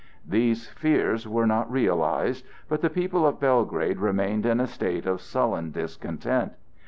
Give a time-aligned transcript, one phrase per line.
[0.27, 5.21] These fears were not realized; but the people of Belgrade remained in a state of
[5.21, 6.53] sullen discontent.